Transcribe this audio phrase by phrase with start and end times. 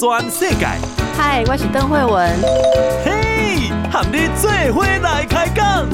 [0.00, 0.64] 全世界。
[1.14, 2.34] 嗨，我是邓惠文。
[3.04, 5.86] 嘿，和你做伙来开讲。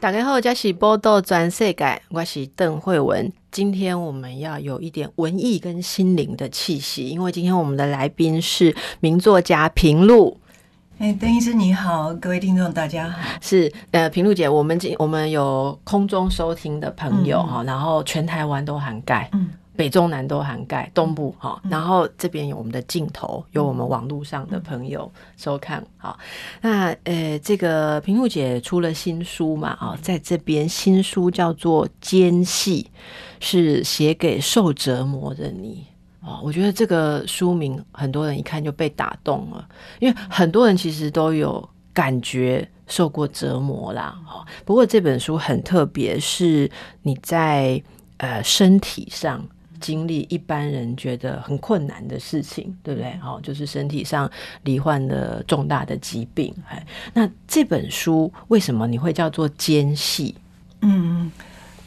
[0.00, 3.32] 大家好，这是报道全世界，我是邓惠文。
[3.52, 10.40] 今天我们要有一点文艺跟心灵的气息，因为今天我们的来宾是名作家平路。
[10.98, 13.18] 哎，邓医师你好，各位听众大家好。
[13.40, 19.28] 是呃，平露姐，我们今我们有空中收听的朋友哈、嗯，然后全台湾都涵盖。
[19.32, 19.48] 嗯。
[19.76, 25.86] 北中南都涵盖，东部哈，然后这边有我们的镜头，有我们网络上的朋友收看。
[25.98, 26.18] 好，
[26.60, 29.68] 那呃，这个平露姐出了新书嘛？
[29.78, 32.82] 啊，在这边新书叫做《间隙》，
[33.38, 35.86] 是写给受折磨的你。
[36.28, 39.66] 哦，我觉得这个书名很多人一看就被打动了，
[39.98, 44.14] 因为很多人其实都有感觉受过折磨啦。
[44.26, 46.70] 哦，不过这本书很特别，是
[47.02, 47.82] 你在
[48.18, 49.42] 呃身体上。
[49.80, 53.16] 经历一般人觉得很困难的事情，对不对？
[53.22, 54.28] 哦，就是身体上
[54.64, 56.52] 罹患了重大的疾病。
[56.68, 60.32] 哎，那这本书为什么你会叫做《间隙》？
[60.80, 61.30] 嗯，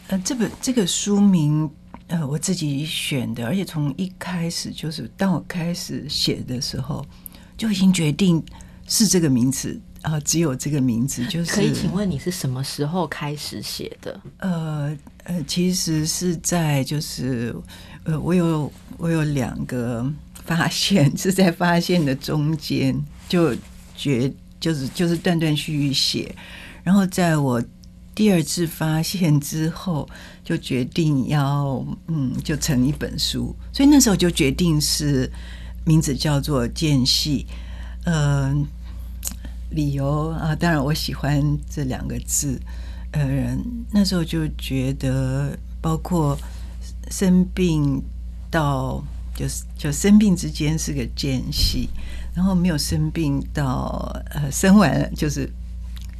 [0.07, 1.69] 呃，这本这个书名，
[2.11, 7.05] 呃，我自己选的，而且从一开始就是，当我开始写的时候，
[7.57, 8.43] 就已经决定
[8.87, 11.25] 是这个名字啊，呃，只有这个名字。
[11.27, 14.21] 就是可以请问你是什么时候开始写的？
[14.37, 14.97] 呃。
[15.23, 17.55] 呃，其实是在就是，
[18.05, 23.55] 呃，我有我有两个发现， 是在发现的中间就
[23.95, 26.35] 决就是就是断断续续写，
[26.83, 27.63] 然后在我
[28.13, 30.07] 第二次发现之后，
[30.43, 35.31] 就决定要嗯就成一本书，所以那时候就决定是
[35.85, 37.45] 名字叫做《间隙》，
[38.05, 38.53] 呃，
[39.69, 42.59] 理由啊，当然我喜欢这两个字。
[43.13, 43.57] 呃，
[43.91, 46.37] 那时候就觉得，包括
[47.09, 48.01] 生病
[48.49, 49.03] 到
[49.35, 51.89] 就是就生病之间是个间隙，
[52.33, 55.49] 然后没有生病到呃生完就是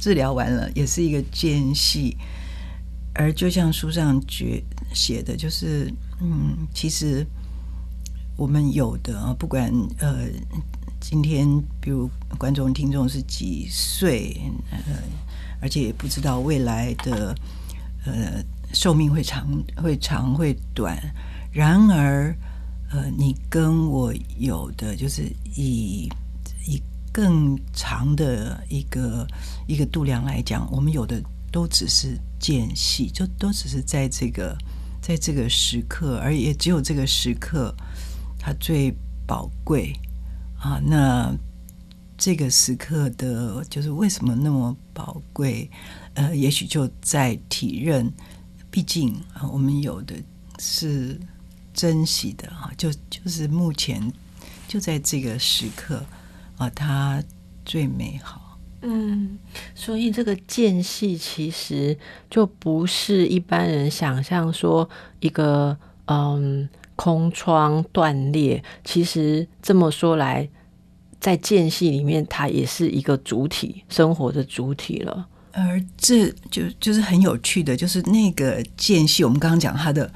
[0.02, 2.16] 治疗完了也是一个间隙，
[3.14, 4.60] 而就像书上觉
[4.92, 5.88] 写的，就是
[6.20, 7.24] 嗯，其实
[8.36, 10.26] 我们有的啊，不管呃
[10.98, 11.46] 今天
[11.80, 14.36] 比如观众听众是几岁，
[14.72, 14.92] 呃。
[15.64, 17.32] 而且也不知道未来的
[18.04, 18.42] 呃
[18.72, 19.46] 寿命会长
[19.76, 20.98] 会长会短，
[21.52, 22.36] 然而
[22.90, 25.22] 呃你跟我有的就是
[25.54, 26.12] 以以
[27.12, 29.26] 更长的一个
[29.68, 34.56] 一个度量来讲，我们有的都只是间隙，就都只是在这个
[35.00, 37.74] 在这个时刻，而也只有这个时刻
[38.38, 38.92] 它最
[39.26, 39.92] 宝贵
[40.58, 41.32] 啊那。
[42.18, 45.68] 这个时刻的，就是为什么那么宝贵？
[46.14, 48.12] 呃，也许就在体认，
[48.70, 50.14] 毕竟啊，我们有的
[50.60, 51.18] 是
[51.74, 54.12] 珍惜的啊，就就是目前
[54.68, 56.04] 就在这个时刻
[56.56, 57.22] 啊，它
[57.64, 58.58] 最美好。
[58.82, 59.38] 嗯，
[59.74, 61.96] 所以这个间隙其实
[62.28, 64.88] 就不是一般人想象说
[65.20, 65.76] 一个
[66.06, 70.48] 嗯空窗断裂，其实这么说来。
[71.20, 75.28] 在间隙里面，它也是一个主体，生活的主体了。
[75.52, 80.12] 而这就就是很有趣的，就是那个间隙，我们刚刚讲它的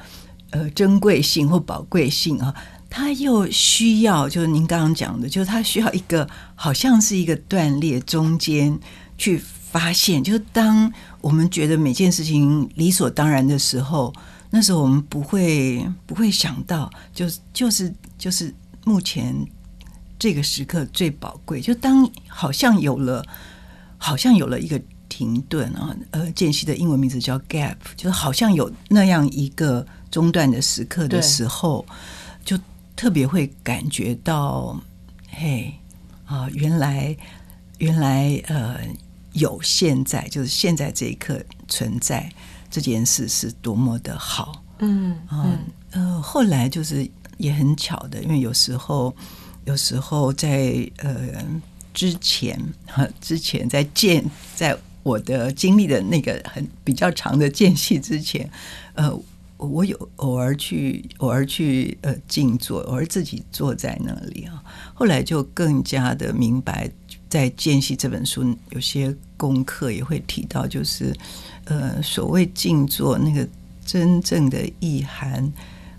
[0.50, 2.52] 呃珍贵性或宝贵性啊，
[2.88, 8.78] 它又需要，就是您刚刚讲的，就是他需要一个好像是一个断裂中间
[9.18, 14.12] 去发现，就是当我们觉得每件事情理所当然的时候，
[14.50, 18.54] 那时候我们不会不会想到，就是就是就是
[18.84, 19.34] 目前。
[20.18, 23.22] 这个时刻最宝贵，就当好像有了，
[23.98, 24.80] 好像有了一个
[25.10, 31.84] 停顿啊，呃，间隙的英文名字叫 gap，就是好像有那样一个中断的时刻的时候，
[32.46, 32.58] 就
[32.96, 34.80] 特别会感觉到，
[35.30, 35.72] 嘿
[36.24, 37.16] 啊，原来
[37.78, 38.80] 原来呃
[39.34, 42.28] 有现在，就是现在这一刻存在
[42.70, 45.58] 这件事是多么的好，嗯嗯
[45.90, 49.14] 呃，后来就是也很巧的，因为有时候。
[49.66, 51.44] 有时候在呃
[51.92, 52.56] 之前
[52.86, 58.48] 哈 之前在见在我的经历的那个很比较长的间隙之前，
[58.94, 59.12] 呃，
[59.56, 64.62] 我有偶尔去偶尔去呃静坐，偶尔自己坐在那里啊。
[64.94, 66.90] 后来就更加的明白，
[67.28, 71.16] 在间隙这本书有些功课也会提到，就是
[71.64, 73.46] 呃所谓静坐那个
[73.84, 75.52] 真正的意涵。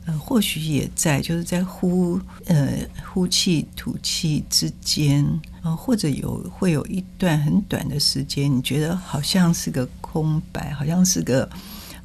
[0.06, 2.80] 呃，或许也在，就是在呼呃
[3.12, 5.22] 呼气吐气之间
[5.62, 11.50] 啊、呃，或者有会有一段很短的时间，你觉得好像是个空白，好像是个，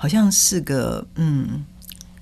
[0.02, 1.64] 好像是个嗯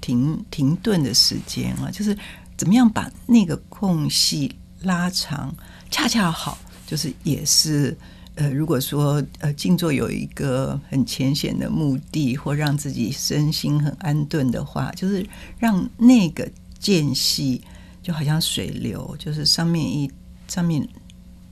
[0.02, 2.14] 停停顿的时间啊，就是
[2.54, 5.54] 怎么样把那个空隙拉长，
[5.90, 7.96] 恰恰好，就是也是。
[8.34, 15.26] 呃，如果说呃静坐有一个很浅显的目的，或让自己身心很安顿的话，就是
[15.58, 16.46] 让那个
[16.78, 17.62] 间隙
[18.02, 20.10] 就好像水流，就是上面一
[20.48, 20.86] 上面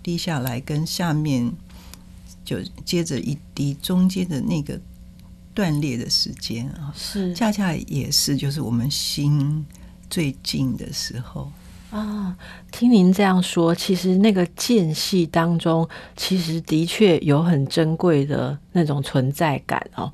[0.03, 1.51] 滴下来，跟下面
[2.45, 4.79] 就接着一滴，中间的那个
[5.59, 9.67] 断裂的时间啊，是恰恰也是就是我们心
[10.09, 11.51] 最近的时候。
[11.91, 12.37] 啊，
[12.71, 20.13] 听您这样说，其实那个间隙当中，其实的确有很珍贵的那种存在感哦。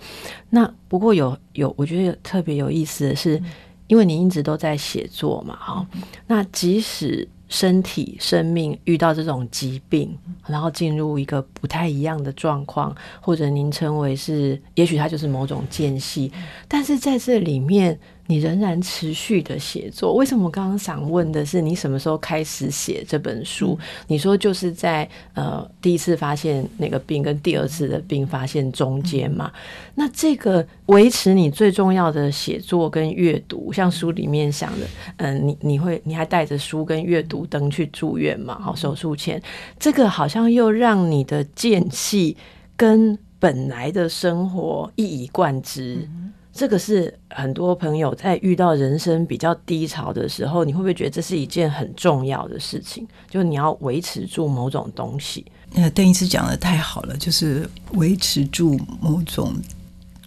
[0.49, 3.38] 那不过有有，我觉得特别有意思的是，
[3.87, 5.87] 因为您一直都在写作嘛，哈。
[6.26, 16.32] 那即使身体、生命遇到这种疾病，然后进入一个不太一样的状况，或者您称为是，也许它就是某种间隙，
[16.67, 17.99] 但是在这里面。
[18.26, 23.78] 你仍然持续的写作，为什么我刚刚想问的是你什么时候开始写这本书？
[24.06, 29.52] 你说就是在呃第一次发现那个病跟第二次的病发现中间嘛？
[29.94, 34.86] 那这个维持你最重要的写作跟阅读，像书里面想的，
[35.18, 38.58] 嗯、呃，你你会你还带着书跟阅读灯去住院嘛？
[38.58, 39.40] 好，手术前
[39.78, 42.36] 这个好像又让你的间隙
[42.74, 46.08] 跟本来的生活一以贯之。
[46.54, 53.04] 这个是很多朋友在遇到人生比较低潮的时候，你会不会觉得这是一件很重要的事情？
[53.28, 55.44] 就你要维持住某种东西。
[55.74, 59.52] 呃，邓医师讲得太好了，就是维持住某种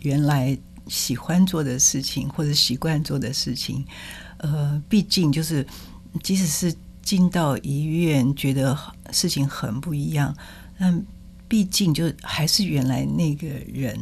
[0.02, 0.56] 原来
[0.88, 3.86] 喜欢做的事情或者习惯做的事情。
[4.40, 5.66] 呃，毕竟就是
[6.22, 8.78] 即使是进到医院，觉得
[9.12, 10.36] 事情很不一样，
[10.78, 11.02] 但
[11.48, 13.98] 毕竟就还是原来那个人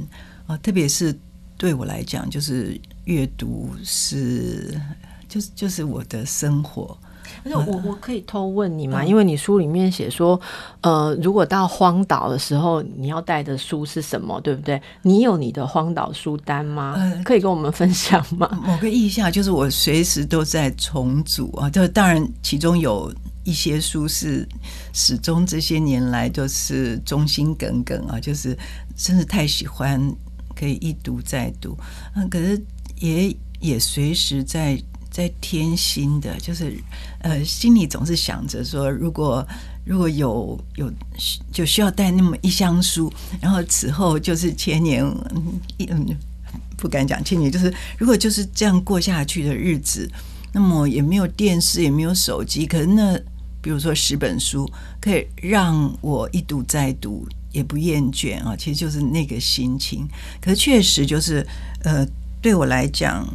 [0.48, 1.16] 啊，特别是。
[1.58, 4.80] 对我来讲，就是阅读是，
[5.28, 6.98] 就是就是我的生活。
[7.44, 9.04] 而且我我可以偷问你吗？
[9.04, 10.40] 因为你书里面写说，
[10.82, 14.80] 呃，如果到荒岛的时候，你要带的书是什么，对不对？
[15.02, 16.96] 你有你的荒岛书单吗？
[17.24, 18.48] 可以跟我们分享吗？
[18.64, 21.70] 某个意象就是我随时都在重组啊。
[21.70, 23.14] 就当然，其中有
[23.44, 24.48] 一些书是
[24.94, 28.58] 始终这些年来都是忠心耿耿啊，就是
[28.96, 30.00] 真是太喜欢。
[30.56, 31.78] 可以一读再读，
[32.16, 32.60] 嗯，可是
[33.00, 34.82] 也也随时在
[35.12, 36.78] 在添新的，就是
[37.20, 39.46] 呃，心里总是想着说，如果
[39.84, 40.92] 如果有有
[41.52, 45.06] 就需要带那么一箱书，然后此后就是千年，
[45.78, 46.06] 一嗯，
[46.78, 50.10] 不敢讲千年，就是如果就是这样过下去的日子，
[50.54, 53.20] 那么也没有电视，也没有手机，可是那
[53.62, 54.70] 比如说十本书，
[55.00, 57.28] 可以让我一读再读。
[57.56, 60.06] 也不厌倦啊，其实就是那个心情。
[60.42, 61.48] 可是确实就是，
[61.84, 62.06] 呃，
[62.42, 63.26] 对我来讲，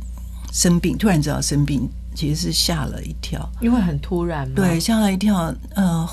[0.52, 4.54] 生病突然知道生病，其实是吓了一跳，因为很突然嘛。
[4.54, 5.54] 对，吓了一跳。
[5.74, 6.06] 呃，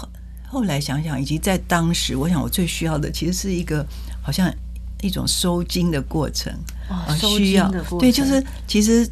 [0.48, 3.86] 后来想想，以及在当时，我想我最需要的，其实是一个
[4.22, 4.50] 好像
[5.02, 6.54] 一种收惊的过程
[6.88, 7.70] 啊，需要
[8.00, 9.06] 对，就是其实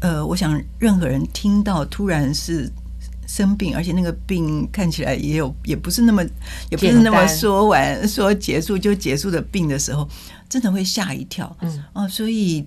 [0.00, 2.72] 呃，我想任何人听到突然是。
[3.28, 6.24] 生病，而且那个病看起来也有，也不是那么，
[6.70, 10.08] 也不是那么说完说结束就结束的病的时候，
[10.48, 11.54] 真的会吓一跳。
[11.60, 12.66] 嗯，哦，所以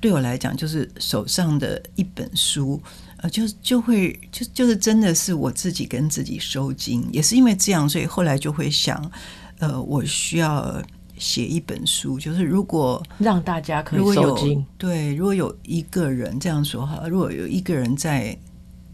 [0.00, 2.80] 对我来讲，就是手上的一本书，
[3.16, 9.10] 呃，就就会就就是真的是我自己跟自己收金，也是因为这样，所以后来就会想，
[9.58, 10.80] 呃，我需要
[11.18, 18.38] 写一本书，就是如果让大家可以收金，对，如果有一个人这样说哈，如果有一个人在。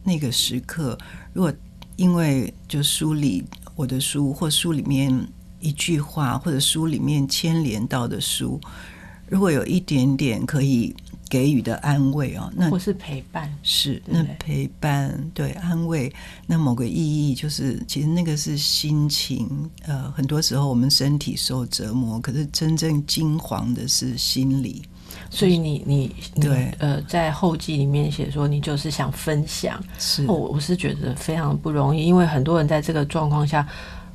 [0.05, 0.99] 那个时刻，
[1.33, 1.53] 如果
[1.97, 3.45] 因为就书里
[3.77, 5.27] 我的书，或书里面
[5.61, 8.61] 一句话，或者书里面牵连到的书，
[9.29, 10.95] 如果有一点点可以
[11.29, 16.13] 给予的安慰哦，那或是陪伴，是那陪伴对安慰，
[16.47, 19.71] 那某个意义就是，其实那个是心情。
[19.85, 24.83] 呃，很多时候我们身体受折磨，可是真正惊惶的是心里。
[25.35, 33.67] 所以你你对呃，在后记里面写说，你就是想分享，是我我是觉得非常不容易，因为很多人在这个状况下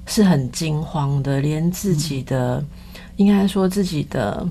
[0.05, 2.67] 是很惊慌的，连自己的、嗯、
[3.15, 4.47] 应该说自己的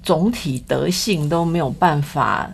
[0.00, 2.48] 总体德性都没有办法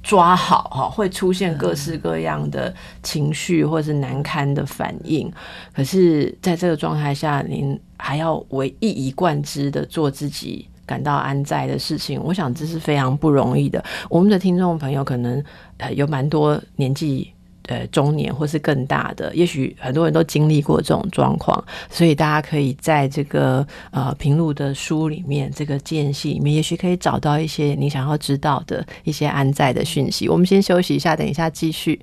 [0.00, 5.28] 抓好哈，会出现各式各样的情绪或是难堪的反应。
[5.74, 10.68] 可是，在这个状态下，您还要唯一以贯之的做自己。
[10.86, 13.82] 感到安在的事情，我想这是非常不容易的。
[14.10, 15.42] 我们的听众朋友可能
[15.78, 17.32] 呃有蛮多年纪
[17.68, 30.28] 呃中年或是更大的，也许很多人都经历过这种状况，所以大家可以在这个呃平路的书里面，这个间隙里面，也许可以找到一些你想要知道的一些安在的讯息。
[30.28, 32.00] 我们先休息一下，等一下继续。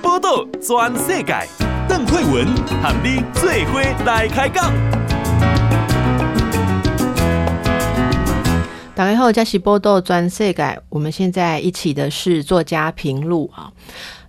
[0.00, 2.46] 报道全世界，邓惠文
[2.82, 4.72] 和你做伙来开讲。
[8.94, 10.78] 打开后，加西波豆专设改。
[10.88, 13.72] 我们现在一起的是作家平路啊，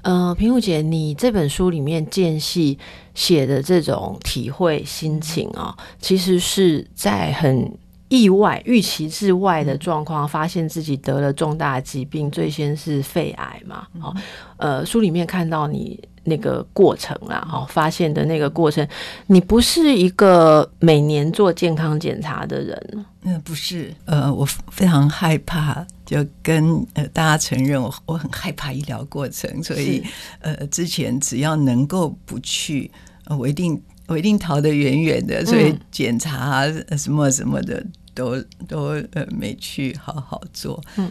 [0.01, 2.79] 呃，平路姐，你这本书里面间隙
[3.13, 7.71] 写的这种体会心情啊，其实是在很
[8.07, 14.15] 意外、预期之外的状况，发现自己得了重大疾病，最先是肺癌嘛，哦，
[14.57, 15.99] 呃，书里面看到你。
[16.23, 18.87] 那个过程啊，哦，发现的那个过程，
[19.27, 23.05] 你不是一个每年做健康检查的人。
[23.23, 30.03] 嗯，不是，呃，我非常害怕，就跟呃大家承认我我很害怕医疗过程，所以
[30.39, 32.91] 呃之前只要能够不去，
[33.25, 36.65] 呃，我一定我一定逃得远远的，所以检查
[36.97, 37.81] 什么什么的
[38.13, 40.81] 都都呃没去好好做。
[40.97, 41.09] 嗯。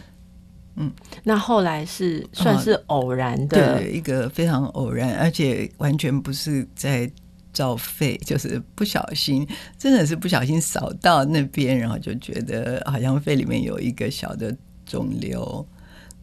[0.75, 0.91] 嗯，
[1.23, 7.09] 那后来是算是偶然的，哦、对，一个非常偶然，而且完全不是在
[7.51, 15.65] 照肺，就是不小心，真的是不小心扫到那边，然后就觉得好像肺里面有一个小的肿瘤。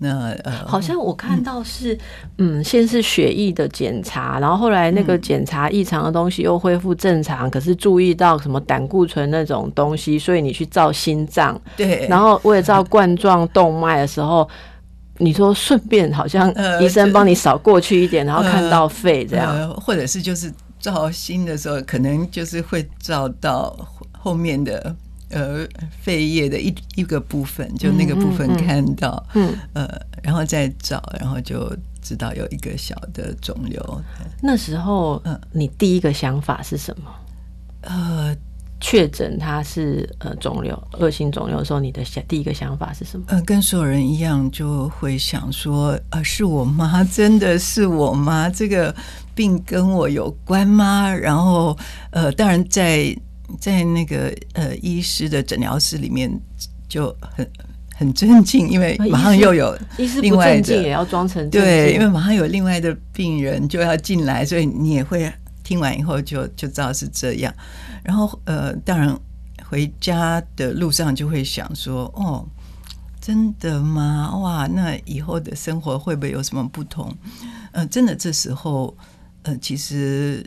[0.02, 1.95] 那呃，好像我看到是，
[2.38, 14.49] 嗯，嗯，先是血液的检查，然后后来那个检查异常的东西又恢复正常，嗯，可是注意到什么胆固醇那种东西，所以你去照心脏，对，然后为了照冠状动脉的时候，
[15.19, 23.76] 你说顺便好像医生帮你扫过去一点，呃，然后看到肺这样，呃呃，或者是就是照心的时候，可能就是会照到
[24.19, 24.97] 后面的。
[25.30, 25.64] 呃，
[26.02, 31.72] 肺叶的一一个部分，就那个部分看到，嗯，嗯，呃，然后再找，然后就
[32.02, 34.02] 知道有一个小的肿瘤。
[34.42, 37.10] 那时候，嗯，你第一个想法是什么？
[37.82, 38.37] 呃，
[38.80, 43.25] 确诊它是呃肿瘤，恶性肿瘤的时候，你的想第一个想法是什么？
[43.28, 47.04] 呃，跟所有人一样，就会想说，呃，是我妈？
[47.04, 48.50] 真的是我妈？
[48.50, 48.92] 这个
[49.34, 51.08] 病跟我有关吗？
[51.08, 51.78] 然后，
[52.10, 53.16] 呃，当然在。
[53.59, 56.30] 在那个呃医师的诊疗室里面
[56.88, 57.50] 就很
[57.95, 59.76] 很尊敬，因为马上又有
[60.21, 67.54] 另外的也要装成对，因为马上有另外的病人就要进来，所以你也会听完以后就就知道是这样。
[68.02, 69.19] 然后呃，当然
[69.69, 72.47] 回家的路上就会想说，哦，
[73.21, 74.37] 真的吗？
[74.38, 77.14] 哇，那以后的生活会不会有什么不同？
[77.73, 78.97] 呃，真的这时候
[79.42, 80.45] 呃，其实。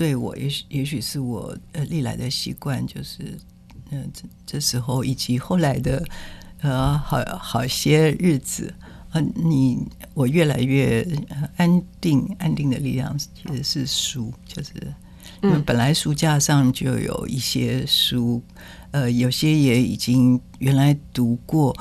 [0.00, 3.18] 对我，也许也许是我呃历来的习惯，就是
[3.90, 6.02] 嗯、呃，这这时候以及后来的
[6.62, 8.74] 呃好好些日子。
[9.10, 11.06] 啊、呃，你我越来越
[11.58, 14.72] 安定，安定的力量其实是书，就是
[15.42, 18.42] 因为本来书架上就有一些书，
[18.92, 21.76] 呃，有些也已经原来读过，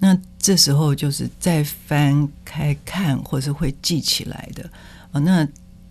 [0.00, 4.64] 那这时候就是再翻开看，或是会记起来的。
[4.64, 5.48] 啊、呃，那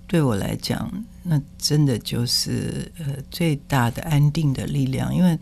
[0.10, 0.92] 对我来讲。
[1.22, 5.38] 那真的就是呃最大的安定的力量，因为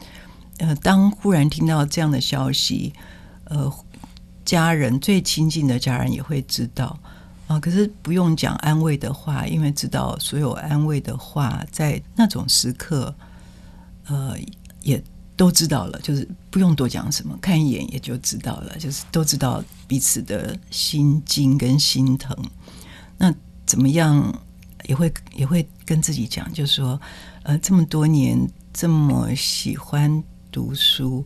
[0.57, 2.91] 呃当忽然听到这样的消息，
[3.45, 3.71] 呃
[4.43, 6.99] 家人最亲近的家人也会知道
[7.47, 13.15] 啊，可是不用讲安慰的话，因为知道所有安慰的话在那种时刻，
[14.07, 14.35] 呃
[14.81, 15.01] 也
[15.37, 22.35] 都知道了，就是不用多讲什么，看一眼也就知道了，就是都知道彼此的心惊跟心疼，
[23.17, 23.33] 那
[23.65, 24.41] 怎么样？
[24.87, 26.99] 也会也会跟自己讲，就是说，
[27.43, 31.25] 呃，这么多年这么喜欢读书，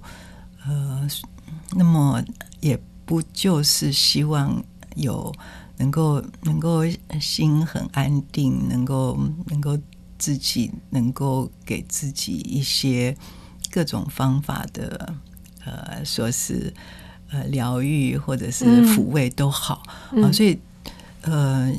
[0.66, 1.08] 呃，
[1.76, 2.22] 那么
[2.60, 4.62] 也不就是希望
[4.96, 5.34] 有
[5.78, 6.82] 能够能够
[7.20, 9.78] 心很安定，能够能够
[10.18, 13.16] 自己能够给自己一些
[13.70, 15.14] 各种方法的，
[15.64, 16.74] 呃，说是
[17.30, 20.60] 呃疗愈或者是抚慰都好啊，嗯呃，所以
[21.22, 21.72] 呃。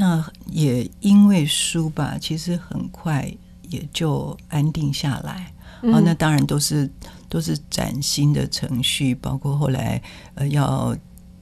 [0.00, 3.30] 那也因为书吧，其实很快
[3.68, 5.52] 也就安定下来。
[5.82, 6.90] 嗯、哦，那当然都是
[7.28, 10.02] 都是崭新的程序，包括后来
[10.36, 10.96] 呃要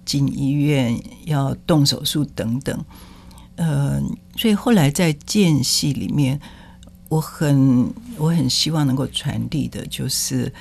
[0.05, 2.85] 进医院、要动手术等等。
[3.55, 4.03] 呃，
[4.37, 6.41] 所以后来在间隙里面，
[7.09, 10.53] 我很我很希望能够传递的就是，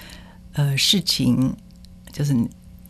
[0.54, 1.52] 呃，事情
[2.12, 2.36] 就是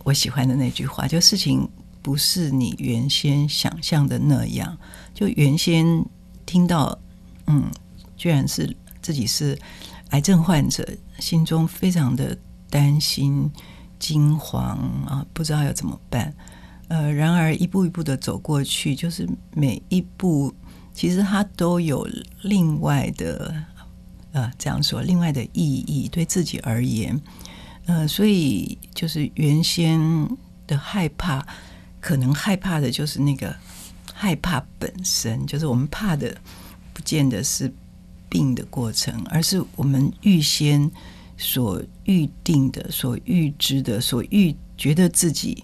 [0.03, 1.65] 我喜欢的那句话，就事情。
[2.07, 4.77] 不是你原先想象的那样，
[5.13, 6.05] 就原先
[6.45, 6.97] 听到，
[7.47, 7.69] 嗯，
[8.15, 9.59] 居然是自己是
[10.11, 10.87] 癌症患者，
[11.19, 12.37] 心中非常的
[12.69, 13.51] 担心
[13.99, 16.33] 惊慌啊，不知道要怎么办。
[16.87, 20.55] 呃，然而一步一步的走过去，就是每一步
[20.93, 22.07] 其实它都有
[22.43, 23.53] 另外的
[24.31, 27.21] 呃，这样说，另外的意义，对自己而言，
[27.85, 29.99] 呃，所以就是原先
[30.65, 31.45] 的害怕，
[32.07, 33.53] 可能害怕的就是那个
[34.13, 36.33] 害怕本身，就是我们怕的，
[36.93, 37.69] 不见得是
[38.29, 40.89] 病的过程，而是我们预先
[41.35, 45.61] 所预定的、所预知的、所预觉得自己。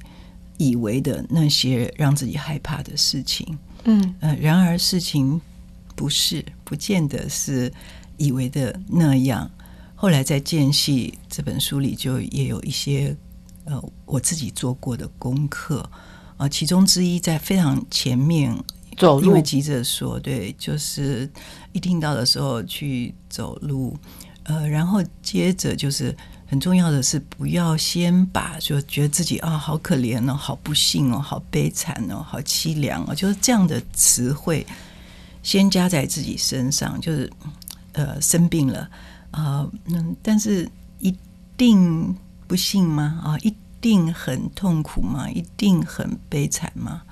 [0.57, 5.41] 以为的那些让自己害怕的事情，嗯，呃，然而事情
[5.95, 7.71] 不是，不见得是
[8.17, 9.49] 以为的那样。
[9.95, 13.17] 后来在《间隙》这本书里，就也有一些
[13.65, 15.89] 呃我自己做过的功课啊，
[16.37, 18.55] 呃，其中之一在非常前面
[18.97, 21.29] 走路，因为急着说，对，就是
[21.71, 23.97] 一听到的时候去走路，
[24.43, 26.15] 呃，然后接着就是。
[26.45, 34.63] 很重要的是，不要先把就觉得自己啊好可怜哦，好不幸哦，好悲惨哦，好凄凉哦，就是这样的词汇
[35.41, 37.27] 先加在自己身上，就是
[37.93, 38.87] 呃生病了
[39.31, 41.15] 啊，嗯，但是一
[41.57, 43.19] 定不幸吗？
[43.23, 43.51] 啊，一
[43.83, 45.29] 定很痛苦吗？
[45.29, 47.03] 一定很悲惨吗？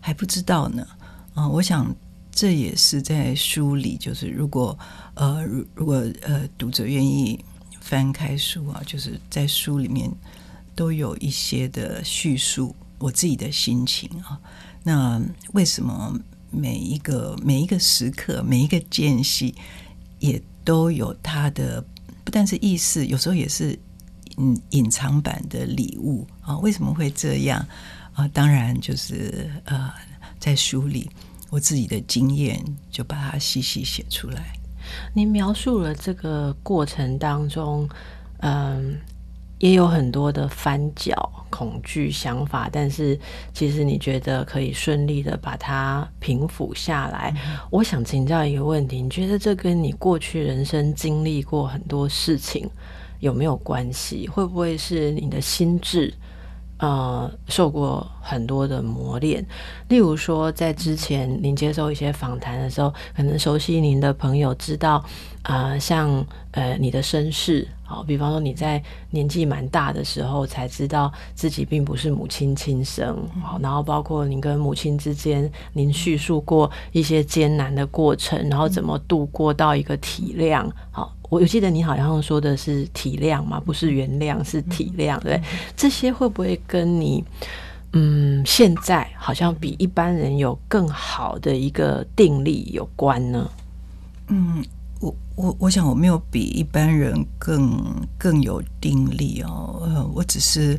[0.00, 0.86] 还不知道呢。
[1.34, 1.94] 啊，我想
[2.30, 4.78] 这也是在书里，就是如果
[5.14, 7.44] 呃如如果呃读者愿意。
[7.82, 10.08] 翻开书啊，就是在书里面
[10.76, 14.38] 都有一些的叙述我自己的心情啊。
[14.84, 15.20] 那
[15.54, 16.14] 为什么
[16.50, 19.56] 每一个每一个时刻每一个间隙
[20.20, 21.84] 也都有它的
[22.22, 23.76] 不但是意思，有时候也是
[24.42, 26.56] 嗯隐藏版的礼物啊？
[26.60, 27.64] 为什么会这样
[28.14, 28.26] 啊？
[28.28, 29.92] 当然就是呃，
[30.38, 31.10] 在书里
[31.50, 32.58] 我自己的经验
[32.90, 34.52] 就把它细细写出来。
[35.12, 37.88] 你描述了这个过程当中，
[38.38, 38.98] 嗯，
[39.58, 41.12] 也有很多的翻搅、
[41.50, 43.18] 恐惧、想法，但是
[43.52, 47.32] 其实你觉得可以顺利的把它平复下来。
[47.44, 47.58] 嗯。
[47.70, 52.68] 我想请教一个问题，你觉得这跟你过去人生经历过很多事情
[53.20, 54.26] 有没有关系？
[54.28, 56.12] 会不会是你的心智？
[56.78, 59.44] 呃，受过很多的磨练，
[59.88, 64.94] 例如说，在之前您接受一些访谈的时候，可能熟悉您的朋友知道，
[65.42, 81.14] 啊、呃，像呃你的身世，好，比方说你在年纪蛮大的时候才知道自己并不是母亲亲生，好，然后包括您跟母亲之间，您叙述过一些艰难的过程，然后怎么度过到一个体谅，好。
[81.30, 85.40] 我记得你好像说的是体谅嘛，不是原谅，是体谅，对？
[85.76, 87.24] 这些会不会跟你
[87.92, 93.48] 嗯现在好像比一般人有更好的一个定力有关呢？
[94.26, 94.64] 嗯，
[95.00, 97.80] 我我我想我没有比一般人更
[98.18, 100.76] 更有定力哦，呃，我只是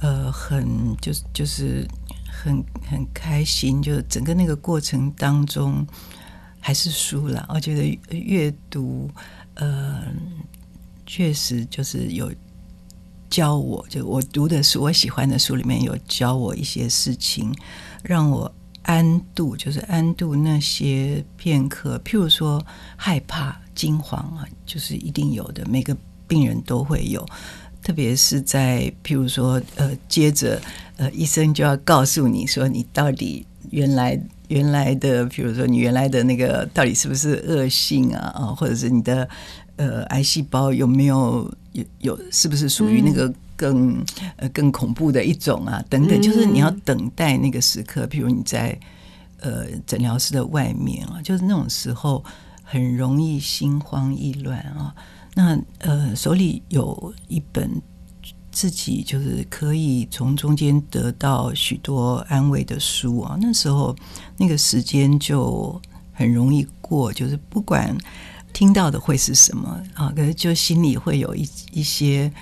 [0.00, 1.88] 呃很就是就是
[2.30, 5.86] 很很开心，就是整个那个过程当中
[6.60, 9.10] 还是输了，我觉得阅读。
[9.56, 10.02] 呃，
[11.04, 12.32] 确实就是有
[13.28, 17.54] 教我，就我读的书，我喜欢的书里面有教我一些事情，
[18.02, 21.98] 让我安度，就是安度那些片刻。
[22.04, 22.64] 譬如说
[22.96, 25.96] 害怕、惊慌啊，就是一定有的，每个
[26.28, 27.26] 病人都会有。
[27.82, 30.60] 特别是在譬如说，呃，接着
[30.96, 34.20] 呃，医生就要告诉你说，你到底原来。
[34.48, 38.32] 原来的，比如说你原来的那个到底是不是恶性啊？
[38.34, 39.28] 啊，或者是你的
[39.76, 44.04] 呃癌细胞有没有有有是不是属于那个更、嗯、
[44.36, 45.84] 呃更恐怖的一种啊？
[45.88, 48.06] 等等，就是你要等待那个时刻。
[48.06, 48.78] 比如你在
[49.40, 52.24] 呃诊疗室的外面啊，就是那种时候
[52.62, 54.94] 很容易心慌意乱啊。
[55.34, 57.70] 那呃手里有一本。
[58.56, 63.94] 自己就是可以从中间得到许多安慰的书啊，那时候
[64.38, 65.78] 那个时间就
[66.14, 67.94] 很容易过，就是不管
[68.54, 72.32] 听到的会是什么啊，可是就心里会有一一些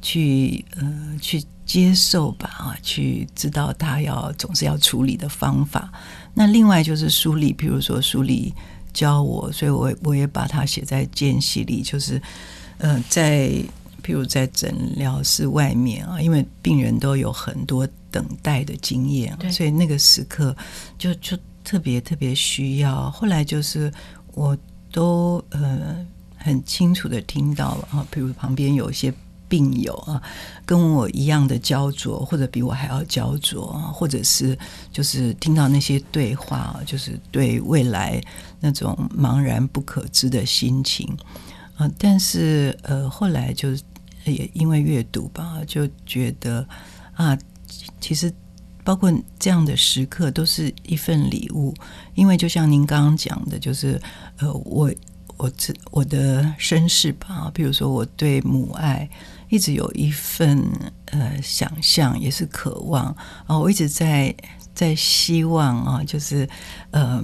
[0.00, 5.92] 去呃去接受吧啊，去知道他要总是要处理的方法。
[6.32, 8.54] 那另外就是书里，比如说书里
[8.94, 12.18] 教我，所以我我也把它写在间隙里，就是
[12.78, 13.62] 呃在。
[14.08, 20.56] 譬如在诊疗室外面啊，因为病人都有很多等待的经验，所以那个时刻
[20.96, 23.10] 就就特别特别需要。
[23.10, 23.92] 后来就是
[24.32, 24.56] 我
[24.90, 25.94] 都呃
[26.38, 29.12] 很清楚的听到了啊，譬如旁边有一些
[29.46, 30.22] 病友啊，
[30.64, 34.58] 跟我一样的焦灼，或者比我还要焦灼，或者是
[34.90, 38.18] 就是听到那些对话，就是对未来
[38.58, 41.14] 那种茫然不可知的心情。
[41.76, 43.68] 啊，但是呃，后来就
[44.30, 46.66] 也因为阅读吧，就觉得
[47.14, 47.36] 啊，
[48.00, 48.32] 其实
[48.84, 51.74] 包括这样的时刻都是一份礼物。
[52.14, 54.00] 因为就像您刚刚讲的，就是
[54.38, 54.92] 呃，我
[55.36, 59.08] 我这我的身世吧，比如说我对母爱
[59.48, 60.64] 一直有一份
[61.06, 63.06] 呃想象，也是渴望
[63.46, 64.34] 啊，我一直在
[64.74, 66.48] 在希望啊，就是。
[66.90, 67.22] 呃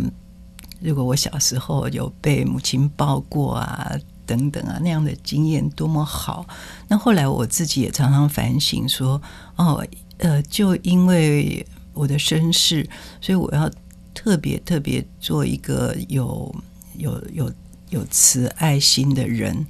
[0.80, 3.90] 如果我小时候有被母亲抱过啊，
[4.26, 6.46] 等等啊，那样的经验多么好。
[6.88, 9.20] 那后来我自己也常常反省说，
[9.56, 9.86] 哦，
[10.18, 12.88] 呃，就因为我的身世，
[13.20, 13.70] 所以我要
[14.14, 16.54] 特别特别做一个有
[16.96, 17.52] 有有
[17.90, 19.66] 有慈爱心的人。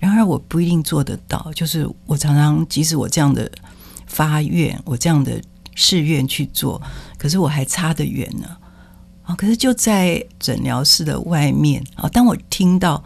[0.00, 3.50] 然而我不一定做得到，就是我常常即使我这样的
[4.06, 5.42] 发愿，我这样的
[5.74, 6.80] 誓愿去做，
[7.16, 8.56] 可是我还差得远呢。
[9.24, 9.34] 啊！
[9.34, 13.04] 可是就在诊疗室的外面啊，当我听到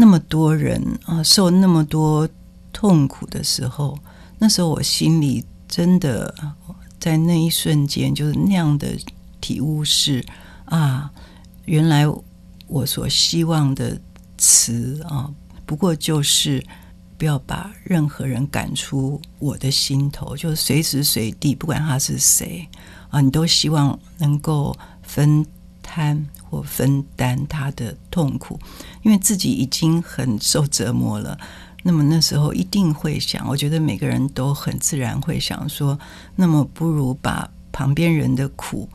[0.00, 2.28] 那么多人啊受那么多
[2.72, 3.98] 痛苦的时候，
[4.38, 6.32] 那时候我心里真的
[7.00, 8.96] 在那一瞬间就是那样的
[9.40, 10.24] 体悟是
[10.66, 11.10] 啊，
[11.64, 12.06] 原来
[12.68, 14.00] 我所希望的
[14.36, 15.28] 词啊，
[15.66, 16.64] 不过就是
[17.16, 22.68] 不要把任何人赶出我的心头，就是随时随地，不管他是谁
[23.10, 25.44] 啊，你都希望能够分。
[25.90, 28.58] 摊或分担他的痛苦，
[29.02, 31.38] 因为自己已经很受折磨了。
[31.82, 35.98] 那么那时候一定会想，我觉得每个人都很自然会想说，
[36.36, 38.88] 那么不如把旁边人的苦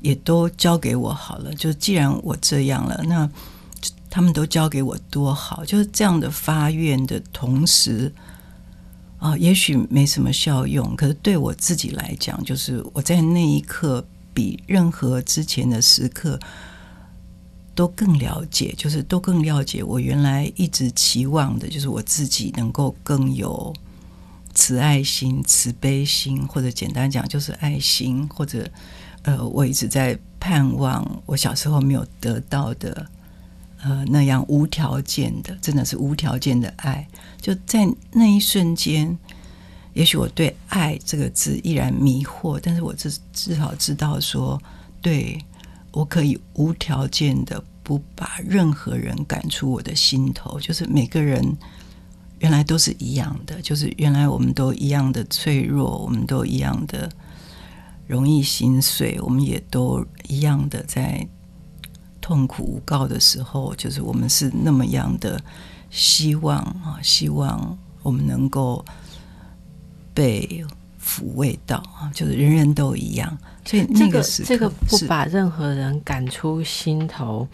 [0.00, 1.54] 也都交给我好了。
[1.54, 3.30] 就既然我这样了，那
[4.10, 5.64] 他们都交给我多好。
[5.64, 8.12] 就是这样的发愿的同时，
[9.18, 14.04] 啊，也许没什么效用，可是对我自己来讲，就是我在那一刻。
[14.36, 16.38] 比任何之前的时刻
[17.76, 23.72] 都更了解，就是都更了解我原来一直期望的，就是我自己能够更有
[24.54, 28.68] 慈爱心、慈悲心，或者简单讲就是爱心，或者
[29.22, 33.06] 呃，我一直在盼望我小时候没有得到的，
[33.82, 37.06] 呃，那样无条件的，真的是无条件的爱，
[37.40, 39.16] 就在那一瞬间。
[39.92, 44.60] 也许我对“爱”这个字依然迷惑，但是我至至少知道说，
[45.00, 45.42] 对，
[45.96, 50.60] 我可以无条件的不把任何人赶出我的心头。
[50.60, 51.56] 就是每个人
[52.40, 57.10] 原来都是一样的，就是原来我们都一样的脆弱，我们都一样的
[58.06, 61.26] 容易心碎，我们也都一样的在
[62.20, 65.42] 痛苦无告的时候，就是我们是那么样的
[65.90, 68.84] 希望啊，希望我们能够。
[70.16, 70.64] 被
[70.98, 77.46] 抚慰到啊，就是人人都一样，所以这个这个不把任何人赶出心头，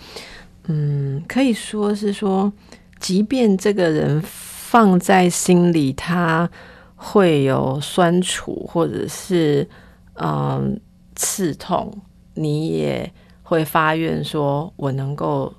[0.69, 2.53] 嗯，可以说是说，
[3.01, 6.49] 即便这个人放在心里，他
[6.95, 9.69] 会有酸楚或者是
[10.15, 10.79] 嗯
[11.17, 11.93] 刺痛，
[12.35, 15.53] 你也会发愿说，我能够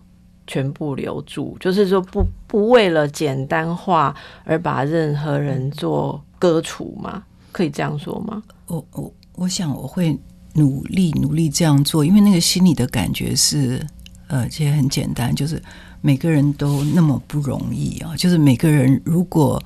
[0.48, 6.24] 全部留住，就是说不不为了简单化而把任何人做。
[6.44, 7.24] 割除吗？
[7.54, 8.44] 可以这样说吗？
[8.68, 10.20] 我我我想我会
[10.54, 13.86] 努力努力这样做，因为那个心里的感觉是，
[14.28, 15.62] 呃，其实很简单，就是
[16.02, 19.62] 每个人都那么不容易啊，就是每个人如果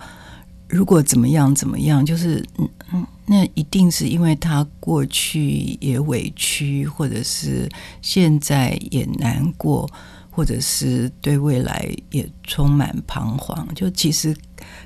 [0.67, 7.69] 如果怎么样怎么样，就是嗯嗯，那一定是因为他过去也委屈，或者是
[8.01, 9.89] 现在也难过，
[10.29, 14.35] 或者是对未来也充满彷徨，就其实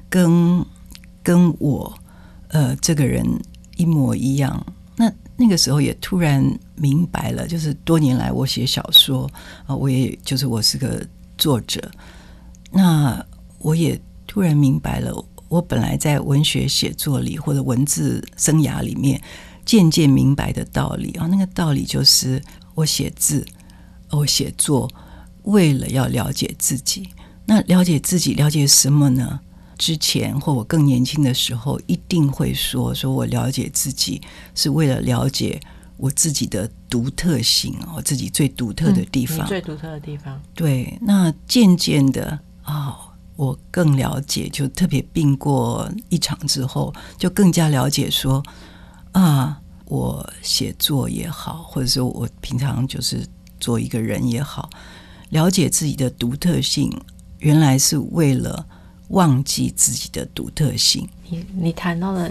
[0.09, 0.65] 跟。
[1.23, 1.95] 跟我，
[2.47, 3.23] 呃，这个人
[3.75, 4.65] 一模一样。
[5.37, 6.43] 那个时候也突然
[6.75, 9.29] 明白了，就是多年来我写小说
[9.65, 11.05] 啊，我也就是我是个
[11.37, 11.91] 作者。
[12.71, 13.25] 那
[13.59, 15.13] 我也突然明白了，
[15.49, 19.21] 我本来在文学写作里或者文字生涯里面
[19.65, 22.41] 渐渐明白的道理啊，那个道理就是
[22.75, 23.45] 我写字，
[24.09, 24.89] 我写作，
[25.43, 27.09] 为了要了解自己。
[27.45, 29.39] 那了解自己，了解什么呢？
[29.81, 34.21] 之前或我更年轻的时候，一定会说：说我了解自己
[34.53, 35.59] 是为了了解
[35.97, 40.39] 我自己的独特性，我自己最独特的地方，嗯、最独特的地方。
[40.53, 42.95] 对，那渐渐的啊、哦，
[43.35, 48.43] 我更了解，就特别病过一场之后，就更加了解说
[49.13, 53.25] 啊，我写作也好，或者说我平常就是
[53.59, 54.69] 做一个人也好，
[55.29, 56.95] 了解自己的独特性，
[57.39, 58.63] 原来是为了。
[59.11, 61.07] 忘记自己的独特性。
[61.29, 62.29] 你你谈到的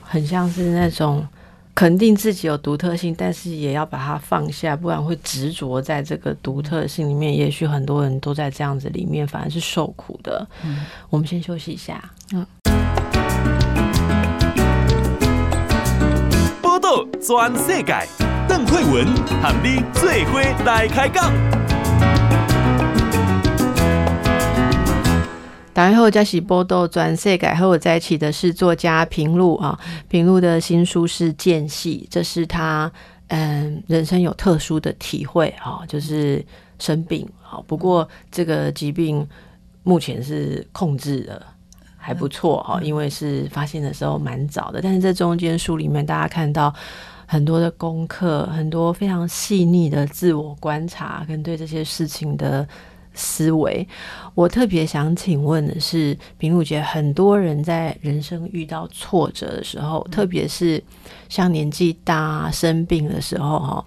[0.00, 1.26] 很像是那种
[1.74, 7.36] 肯定自己有独特性但是也要把它放下不然会执着在这个独特性里面。
[7.36, 10.46] 也许很多人都在这样子里面反而是受苦的。
[11.10, 12.02] 我们先休息一下。
[12.32, 12.46] 嗯。
[16.62, 18.08] 波动全世界
[18.48, 19.06] 邓慧文
[19.42, 21.63] 喊你最灰来开讲。
[25.74, 29.76] 大家好，这是报道全世改，和我在一起的是作家平路啊。
[30.08, 32.90] 平路的新书是《间隙》，这是他
[33.26, 36.46] 嗯人生有特殊的体会啊，就是
[36.78, 37.28] 生病。
[37.42, 39.26] 好，不过这个疾病
[39.82, 41.42] 目前是控制的。
[41.96, 46.72] 还不错哈，因为是发现的时候蛮早的，但是这中间书里面大家看到
[47.26, 52.68] 很多的功课，很多非常细腻的自我观察跟对这些事情的
[53.14, 53.86] 思维。
[54.34, 60.82] 我特别想请问的是，平路姐，很多人在人生遇到挫折的时候，特别是
[61.28, 63.84] 像年纪大生病的时候哈，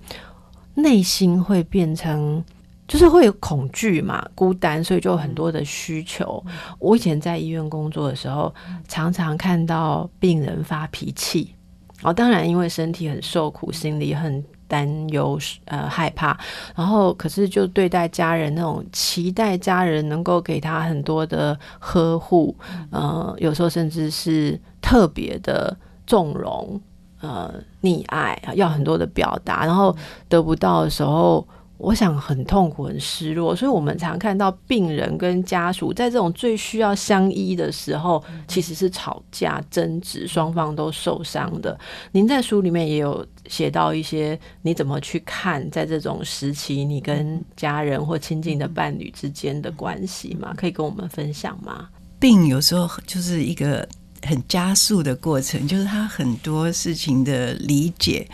[0.75, 2.43] 内心会变成。
[2.87, 6.41] 就是会有恐惧嘛，孤单，所以就有很多的需求。
[6.79, 8.55] 我以前在医院工作的时候，
[8.87, 11.53] 常常看到病人发脾气。
[12.01, 16.37] 哦，当然因为身体很受苦，心里很担忧，呃，害怕。
[16.75, 22.55] 然后可是就对待家人那种期待，家人能够给他很多的呵护，
[22.91, 25.75] 呃，有时候甚至是特别的
[26.05, 26.79] 纵容，
[27.21, 29.95] 呃，溺爱，要很多的表达，然后
[30.29, 31.47] 得不到的时候。
[31.77, 41.79] 我想很痛苦、很失落，所以我们常看到病人跟家属在这种最需要相依的时候，其实是吵架、争执，双方都受伤的。
[42.11, 50.51] 您在书里面也有写到一些，你怎么去看在这种时期，你跟家人或亲近的伴侣之间的关系吗？
[50.57, 51.89] 可以跟我们分享吗？
[52.19, 53.87] 病有时候就是一个
[54.23, 58.27] 很加速的过程，就是他很多事情的理解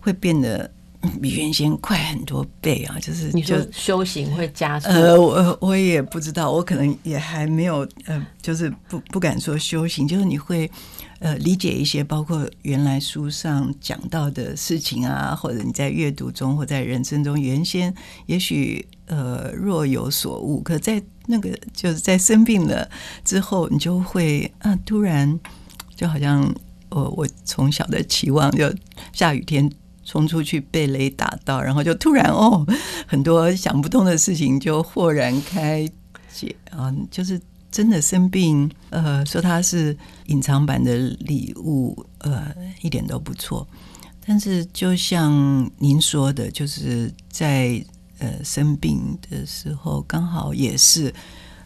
[0.00, 0.70] 会变得。
[1.20, 2.98] 比原先快很多倍啊！
[3.00, 4.88] 就是你说修行会加速？
[4.88, 10.70] 呃，我我也不知道，我可能也还没有呃，就是不不敢说修行，就是你会
[11.20, 17.94] 呃理解一些，包括原来书上讲到的事情啊，或者你在阅读中或在人生中，原先
[18.26, 22.86] 也许呃若有所悟，可在那个就是在生病了
[23.24, 25.40] 之后，你就会啊，突然
[25.96, 26.54] 就好像
[26.90, 28.70] 我我从小的期望，就
[29.14, 29.70] 下雨天。
[30.10, 32.66] 冲出去被雷打到，然后就突然哦，
[33.06, 35.88] 很多想不通的事情就豁然开
[36.32, 36.92] 解啊！
[37.12, 39.96] 就是真的生病，呃，说它是
[40.26, 43.64] 隐藏版的礼物，呃，一点都不错。
[44.26, 47.80] 但是就像您说的，就是在
[48.18, 51.14] 呃生病的时候，刚好也是，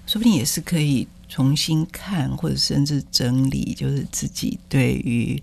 [0.07, 5.43] 说不定也是可以重新看，或者甚至整理，就是自己对于。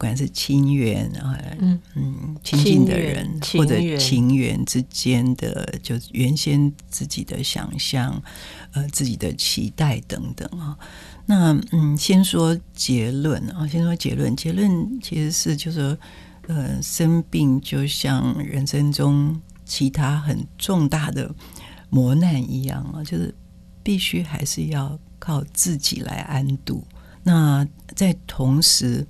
[0.00, 8.22] 不管是亲缘啊，嗯嗯，亲近的人或者情缘之间的，就是原先自己的想象，
[8.72, 10.74] 呃，自己的期待等等啊。
[11.26, 14.34] 那嗯，先说结论啊，先说结论。
[14.34, 15.94] 结论其实是就是，
[16.46, 21.30] 呃，生病就像人生中其他很重大的
[21.90, 23.34] 磨难一样啊，就是
[23.82, 26.82] 必须还是要靠自己来安度。
[27.22, 29.06] 那在同时。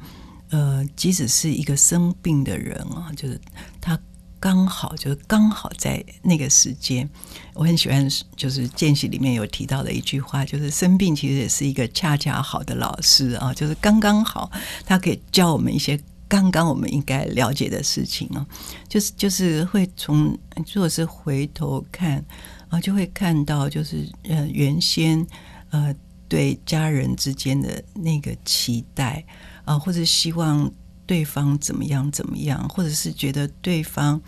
[0.51, 3.41] 呃，即使是一个生病的人啊，就是
[3.81, 3.99] 他
[4.39, 7.09] 刚好就是刚好在那个时间，
[7.55, 14.51] 我很喜欢，就是《间隙》里面有提到的一句话，就是生病其实也是一个恰恰好的老师啊，就是刚刚好，
[14.85, 18.45] 他可以教我们一些刚刚我们应该了解的事情啊，
[18.89, 20.37] 就是就是会从，
[20.73, 22.25] 如果是回头看
[22.71, 25.25] 啊，就会看到就是呃原先
[25.71, 25.95] 呃
[26.29, 29.25] 对家人之间的那个期待。
[29.71, 30.69] 啊，或者希望
[31.07, 34.21] 对方怎么样怎么样，或者是觉得对方，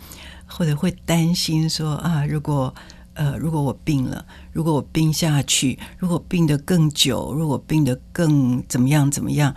[0.45, 2.73] 或者会担心说啊，如果
[3.15, 9.53] 呃，如果我病了，如果我病下去，如果病得更久，如果病得更怎么样怎么样，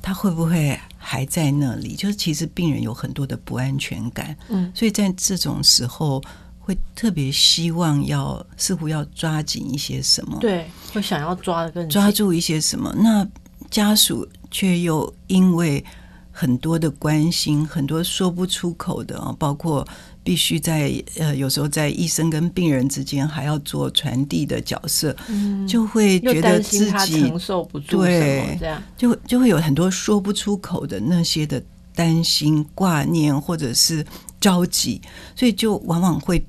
[0.00, 1.94] 他会不会还在那里？
[1.94, 6.22] 就是其实病人有很多的不安全感，嗯，所以在这种时候
[6.58, 13.28] 会特别希望要似乎要抓紧一些什么，对，会想要抓得更抓住一些什么，那
[13.70, 14.28] 家属。
[14.48, 15.84] 却又因为
[16.30, 19.86] 很多的关心，很多说不出口的啊，包括
[20.22, 31.62] 必须在呃，有时候在医生跟病人之间还要做传递的角色，嗯，就会觉得自己承受不住，对，这样就就会有很多说不出口的那些的
[31.94, 34.06] 担心、挂念或者是
[34.40, 35.02] 着急，
[35.34, 36.42] 所以就往往会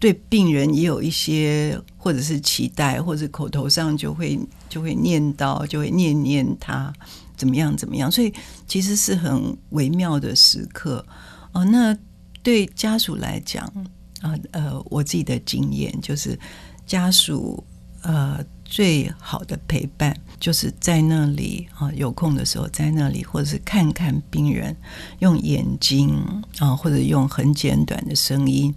[0.00, 4.36] 对病人也有一些或者是期待，或者口头上就会
[4.68, 6.92] 就会念叨，就会念念他。
[7.36, 7.76] 怎么样？
[7.76, 8.10] 怎么样？
[8.10, 8.32] 所以
[8.66, 11.06] 其实是很微妙的时刻
[11.52, 11.64] 哦。
[11.66, 11.96] 那
[12.42, 13.64] 对家属来讲
[14.20, 16.36] 啊，呃，我自己的经验就是，
[16.84, 17.62] 家属
[18.02, 24.76] 呃最好的陪伴，就是在那里啊，有空的时候在那里，或者是看看病人，
[25.20, 26.10] 用眼睛
[26.58, 28.74] 啊，或者用很简短的声音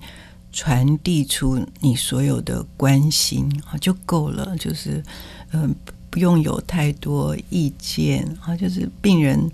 [0.55, 4.55] 传递出你所有的关心啊，就够了。
[4.57, 5.03] 就是
[5.51, 5.75] 嗯，
[6.09, 9.51] 不用有太多意见啊，就是病人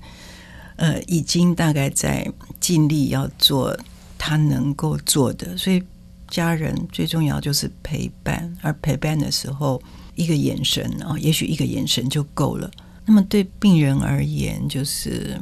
[0.75, 3.75] 呃已经大概在尽力要做
[4.17, 5.83] 他能够做的，所以
[6.29, 9.81] 家人最重要就是陪伴，而陪伴的时候。
[10.13, 12.69] 一个眼神啊，也许一个眼神就够了。
[13.05, 15.39] 那么对病人而言，就是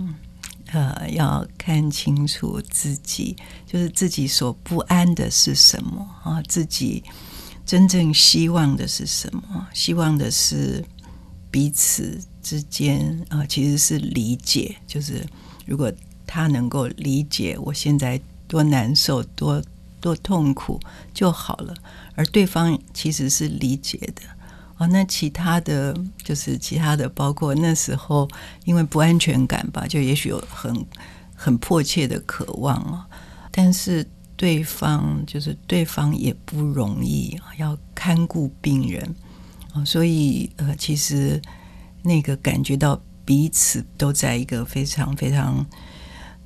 [0.72, 6.42] 呃，要看清楚自己，就是自己所不安的是什么啊？
[6.48, 7.04] 自己
[7.66, 9.68] 真正希望的是什么？
[9.74, 10.86] 希望的是
[11.50, 14.76] 彼此之间啊，其实是理解。
[14.86, 15.26] 就是
[15.66, 15.92] 如果
[16.28, 19.64] 他能够理解我现在多难受、多
[20.00, 20.80] 多痛苦
[21.14, 21.74] 就好了，
[22.14, 24.22] 而对方其实是理解的。
[24.80, 28.26] 哦，那其他的就是其他的，包括那时候
[28.64, 30.86] 因为不安全感吧，就也许有很
[31.36, 33.06] 很迫切的渴望啊，
[33.52, 39.16] 但是对方就是对方也不容易，要看顾病人
[39.74, 41.42] 啊，所以呃，其实
[42.02, 45.66] 那个感觉到彼此都在一个非常非常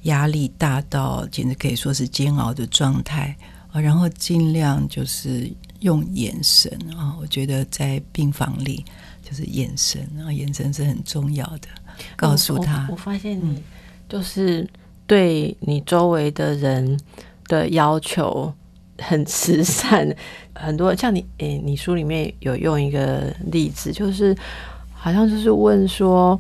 [0.06, 3.38] 压力大到简直可以说是煎熬的状态
[3.72, 5.56] 啊，然后尽量就是。
[5.84, 8.84] 用眼神啊，我觉得在病房里
[9.22, 11.68] 就是眼神啊，眼神是很重要的。
[12.16, 13.62] 告诉他我，我发现你
[14.08, 14.68] 就是
[15.06, 16.98] 对你周围的人
[17.48, 18.52] 的要求
[19.00, 20.16] 很慈善，
[20.56, 24.36] 很多像你诶、欸，你书里面有用一个例子，就是
[24.94, 26.40] 好像就是问说，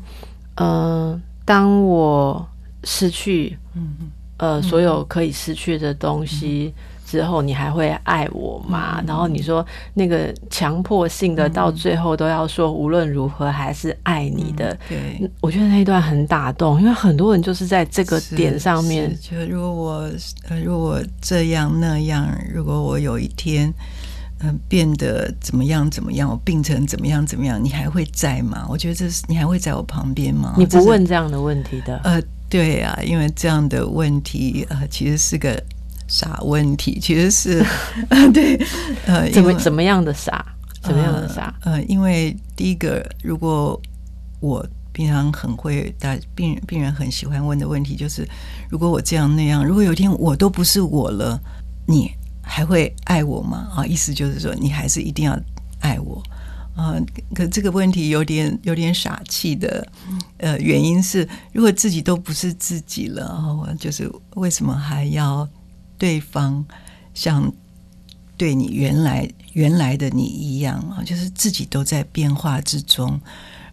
[0.56, 2.48] 嗯、呃，当我
[2.86, 6.74] 失去，嗯呃，所有可以失去的东西。
[6.78, 8.96] 嗯之后你还会爱我吗？
[8.98, 20.10] 嗯、然后你说那个强迫性的到最后都要说无论如何还是爱你的，嗯、对，我觉得那一段很打动，因为很多人就是在这个点上面，就如果我
[20.50, 23.72] 呃如果这样那样，如果我有一天
[24.68, 28.66] 变得怎么样怎么样，我病成怎么样怎么样，你还会在吗？
[28.68, 30.56] 我觉得这是你还会在我旁边吗？
[30.58, 35.62] 你不问这样的问题的，呃，对啊，因为这样的问题呃其实是个。
[36.14, 37.66] 傻问题其实是，
[38.32, 38.56] 对，
[39.08, 40.46] 呃，怎么怎么样的傻，
[40.80, 41.52] 怎么样的傻？
[41.62, 43.82] 呃，呃，因为第一个，如果
[44.40, 48.30] 我平常很会，大病人病人很喜欢问的问题就是，
[48.70, 51.42] 如果我这样那样，如果有一天我都不是我了，
[51.88, 52.12] 你
[52.44, 53.70] 还会爱我吗？
[53.76, 55.36] 啊，意思就是说，你还是一定要
[55.80, 56.22] 爱我
[56.76, 56.94] 啊？
[57.34, 59.88] 可这个问题有点有点傻气的，
[60.38, 65.50] 呃，原因是，如果自己都不是自己了，啊，就是为什么还要？
[65.98, 66.66] 对方
[67.14, 67.52] 像
[68.36, 73.20] 对你原来原来的你一样啊，就是自己都在变化之中，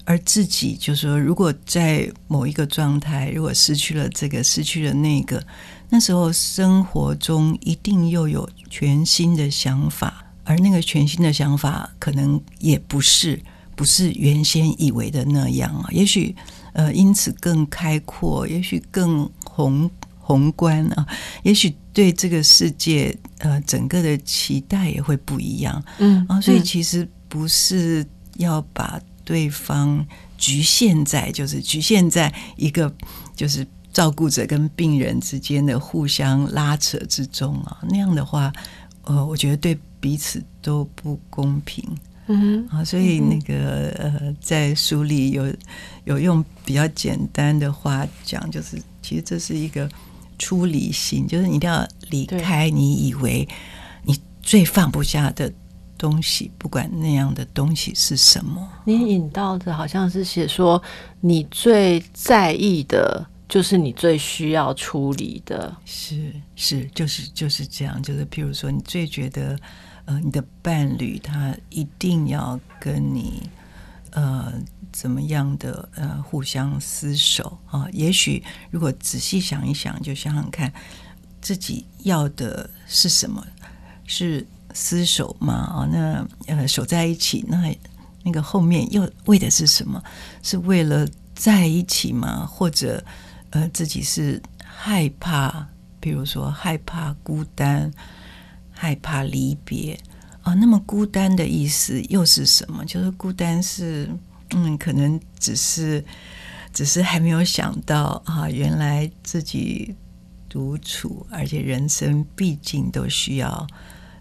[0.04, 5.42] 而自己就说，如果在某一个状态，如果失去了这个，失去了那个，
[5.88, 13.40] 那时候生活中一定又有全新的想法，而那个全新的想法可能也不是
[13.74, 16.36] 不是原先以为的那样啊，也许
[16.74, 19.90] 呃因此更开阔，也许更宏
[20.30, 21.06] 宏观啊，
[21.42, 21.74] 也许。
[21.92, 30.06] 对这个世界，呃，整个的期待也会不一样，嗯啊，所以其实不是要把对方
[30.38, 32.94] 局限在，就是局限在一个
[33.34, 38.52] 就是照顾者跟病人之间的互相拉扯之中啊，那样的话，
[39.02, 41.84] 呃，我觉得对彼此都不公平，
[42.28, 45.52] 嗯啊，所以那个呃，在书里有
[46.04, 49.90] 有用比较简单的话讲，就是其实这是一个。
[50.40, 53.46] 出离心，就是你一定要离开你以为
[54.04, 55.52] 你最放不下的
[55.98, 58.66] 东西，不管那样的东西是什么。
[58.86, 60.82] 你引到的好像是写说，
[61.20, 68.02] 你最在意的就是你最需要处理的，是是，就是就是这样。
[68.02, 69.58] 就是譬如说，你最觉得
[70.06, 73.42] 呃，你的伴侣他一定要跟你
[74.12, 74.52] 呃。
[74.92, 77.86] 怎么样的呃，互相厮守啊？
[77.92, 80.72] 也许如果仔细想一想，就想想看，
[81.40, 83.46] 自己要的是什么？
[84.06, 85.54] 是厮守吗？
[85.54, 87.72] 啊，那呃，守在一起，那
[88.24, 90.02] 那个后面又为的是什么？
[90.42, 92.44] 是为了在一起吗？
[92.44, 93.02] 或者
[93.50, 95.68] 呃，自己是害怕，
[96.00, 97.92] 比如说害怕孤单，
[98.70, 99.98] 害怕离别
[100.42, 100.54] 啊？
[100.54, 102.84] 那么孤单的意思又是什么？
[102.84, 104.10] 就是孤单是。
[104.50, 106.04] 嗯，可能只是，
[106.72, 109.94] 只是还没有想到啊，原来自己
[110.48, 113.66] 独处，而且人生毕竟都需要，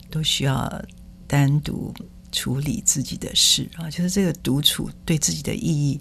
[0.09, 0.83] 都需要
[1.27, 1.93] 单独
[2.31, 5.99] 处理自己的事啊，就是这个独处对自己的意义，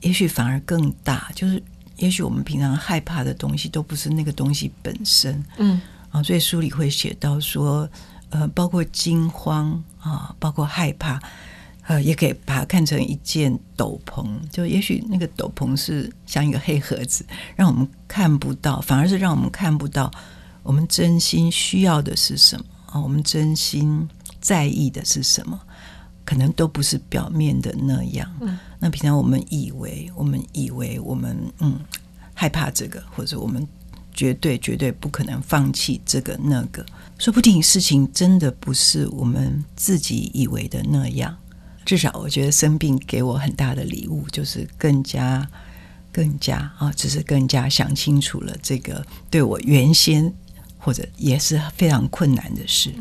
[0.00, 1.30] 也许反而更大。
[1.34, 1.62] 就是
[1.96, 5.42] 也许我们平常害怕的东西，都不是那个东西本身。
[5.56, 5.80] 嗯，
[6.10, 7.88] 啊，所以书里会写到说，
[8.30, 11.18] 呃，包括惊慌啊，包括害怕，
[11.88, 14.24] 呃，也可以把它看成一件斗篷。
[14.50, 17.24] 就也许那个斗篷是像一个黑盒子，
[17.56, 20.08] 让我们看不到，反而是让我们看不到
[20.62, 24.08] 我们真心需要的是什么啊，我们真心。
[24.40, 25.60] 在意的是什么？
[26.24, 28.32] 可能都不是表面的那样。
[28.40, 31.80] 嗯，那平常我们以为，我们以为我们嗯
[32.34, 33.66] 害怕这个，或者我们
[34.14, 36.86] 绝对绝对不可能放弃这个那个。
[37.18, 41.36] 说不定事情真的不是我们自己以为的那样。
[41.88, 45.48] 至少我觉得生病给我很大的礼物，就是更加
[46.12, 50.30] 更加啊，只是更加想清楚了这个对我原先。
[50.80, 52.94] 或者也是非常困难的事，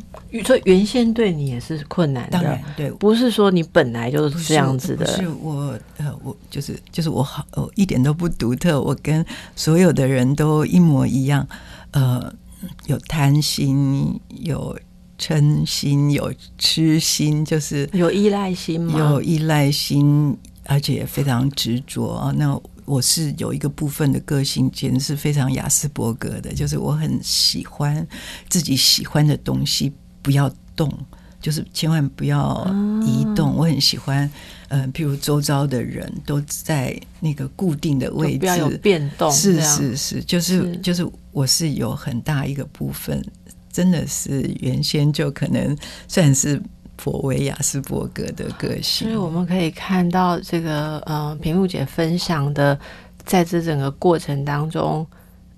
[0.43, 2.31] 所以原先对你也是困难的。
[2.31, 5.05] 当然，对，不是说你本来就是这样子的。
[5.05, 9.23] 是，是我，呃，我就是就是我好，我一点都不独特，我跟
[9.55, 11.47] 所有的人都一模一样。
[11.91, 12.33] 呃，
[12.87, 14.77] 有贪心，有
[15.17, 18.97] 嗔心，有痴心，就是有依赖心吗？
[18.97, 22.33] 有依赖心，而且也非常执着啊。
[22.35, 22.59] 那。
[22.87, 28.07] 我是有一个部分的个性，简直是非常亚斯伯格的，就是我很喜欢
[28.47, 29.91] 自己喜欢的东西
[30.21, 30.89] 不要动，
[31.41, 32.65] 就是千万不要
[33.05, 33.53] 移动。
[33.57, 34.31] 我很喜欢，
[34.69, 39.29] 嗯，譬如周遭的人都在那个固定的位置，不要有变动。
[39.33, 43.21] 是是是，就是就是，我是有很大一个部分，
[43.77, 46.59] 真的是原先就可能算是。
[46.99, 52.77] 颇为雅斯伯格的个性，所以我们可以看到这个，呃，平路姐分享的，
[53.23, 55.05] 在这整个过程当中，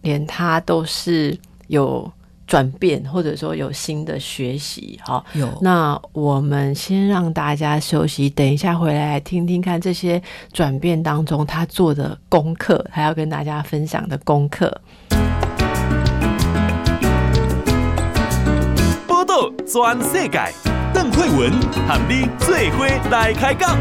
[0.02, 2.12] 连她都是有
[2.46, 5.00] 转变，或者说有新的学习。
[5.06, 5.48] 好，有。
[5.62, 14.82] 那我们先让大家休息，等一下回来，来听听看这些转变当中他做的功课，还要跟大家分享的功课。
[19.40, 20.38] 报道全世界。
[20.94, 21.50] 邓惠文
[21.88, 23.80] 和你做伙来开讲。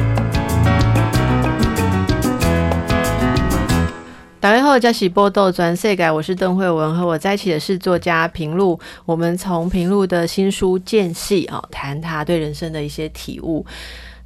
[4.39, 8.79] 大家好，这是波豆转世界，我是邓惠文，和我在一起的是作家平路。
[9.05, 13.67] 我们从平路的新书间隙啊，谈他对人生的一些体悟。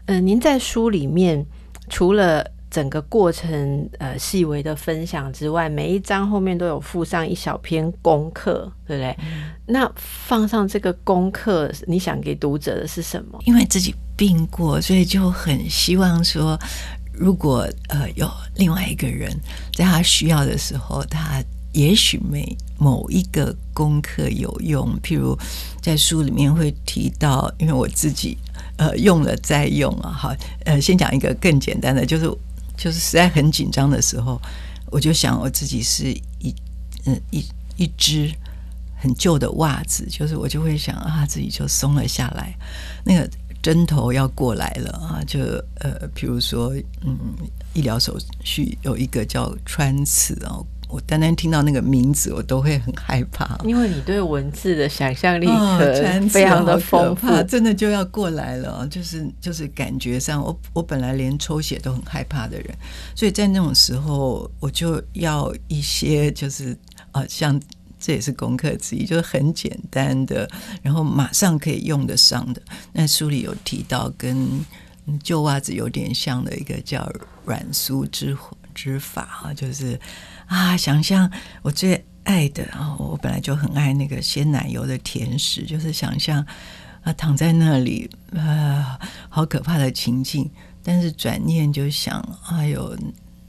[0.04, 1.46] 嗯、您在书里面
[1.88, 9.14] 除了整个过程呃细微的分享之外，每一章后面都有附上一小篇功课，对不对？
[9.20, 13.38] 嗯、那放上这个功课，你想给读者的是什么？
[13.44, 16.58] 因为自己病过，所以就很希望说，
[17.12, 19.30] 如果呃有另外一个人
[19.74, 21.44] 在他需要的时候，他
[21.74, 24.98] 也许每某一个功课有用。
[25.02, 25.38] 譬如
[25.82, 28.38] 在书里面会提到，因为我自己
[28.78, 32.34] 呃用了再用啊，好，呃，先讲一个更简单的，就是。
[32.82, 34.42] 就是实在很紧张的时候，
[34.90, 36.10] 我就想我自己是
[36.40, 36.52] 一
[37.04, 37.44] 嗯一
[37.76, 38.28] 一只
[39.00, 42.52] 很旧的袜子，就是我就会想啊，自己就松了下来。
[43.04, 43.30] 那个
[43.62, 45.38] 针头要过来了啊，就
[45.78, 47.16] 呃，比如说嗯，
[47.72, 50.66] 医疗手续有一个叫穿刺哦。
[50.92, 55.46] 我单单听到那个名字，我都会很害怕，因为你对文字的想象力
[56.28, 58.86] 非常的丰富，哦，真的就要过来了。
[58.88, 62.68] 就是就是感觉上，我我本来连抽血都很害怕的人，
[63.14, 66.76] 所以在那种时候，我就要一些就是
[67.12, 67.58] 啊，像
[67.98, 70.46] 这也是功课之一，就是很简单的，
[70.82, 72.60] 然后马上可以用得上的。
[72.92, 74.46] 那书里有提到跟
[75.22, 77.10] 旧袜子有点像的一个叫
[77.46, 78.36] 软酥之
[78.74, 79.98] 之法哈，就是。
[80.46, 81.30] 啊，想象
[81.62, 86.44] 我最爱的啊，我本来就很爱那个鲜奶油的甜食，就是想象
[87.02, 90.50] 啊躺在那里啊，好可怕的情境。
[90.84, 92.96] 但是转念就想，啊有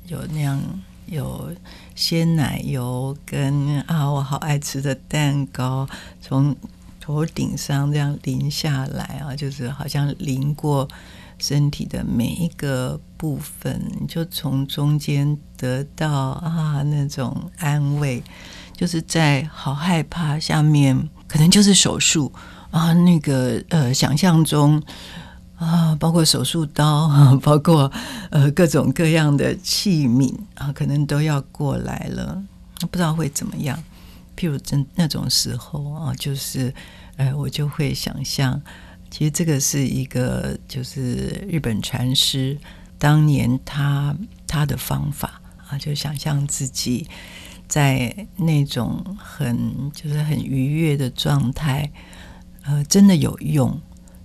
[0.07, 0.61] 有那样
[1.07, 1.51] 有
[1.95, 5.87] 鲜奶油跟啊我好爱吃的蛋糕
[6.21, 6.55] 从
[6.99, 10.87] 头顶上这样淋下来啊，就是好像淋过。
[11.43, 18.23] 身体的每一个部分，就从中间得到啊那种安慰，
[18.71, 22.31] 就是在好害怕下面，可能就是手术
[22.71, 24.81] 啊，那个呃想象中
[25.57, 27.91] 啊，包括手术刀啊， 包括
[28.29, 32.41] 呃各种各样的器皿啊，可能都要过来了，
[32.89, 33.77] 不知道会怎么样。
[34.37, 36.73] 譬如真那种时候啊，就是
[37.17, 38.61] 呃我就会想象。
[39.13, 42.57] 其实这个是一个，就是日本禅师
[42.97, 47.07] 当年他他的方法啊，就想象自己
[47.67, 51.91] 在那种很就是很愉悦的状态，
[52.63, 53.79] 呃，真的有用，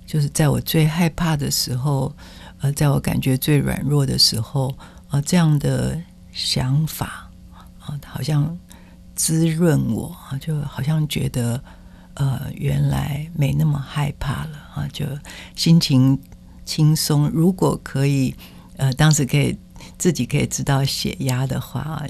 [0.07, 2.16] 就是在我最害怕的时候，
[2.61, 4.74] 呃，在我感觉最软弱的时候，
[5.09, 8.59] 啊、这样的想法啊、好像
[9.14, 11.62] 滋润我啊，就好像觉得
[12.18, 15.06] 呃，原来没那么害怕了啊，就
[15.56, 16.18] 心情
[16.64, 17.28] 轻松。
[17.30, 18.34] 如果可以，
[18.76, 19.56] 呃，当时可以
[19.96, 22.04] 自己可以知道血压的话。